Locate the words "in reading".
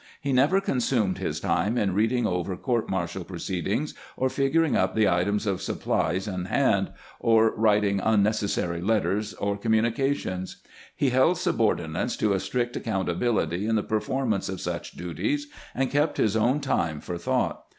1.77-2.25